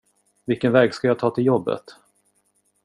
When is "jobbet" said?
1.45-1.83